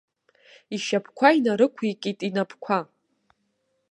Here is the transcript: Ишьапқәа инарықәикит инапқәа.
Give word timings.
Ишьапқәа 0.75 1.27
инарықәикит 1.37 2.19
инапқәа. 2.27 2.77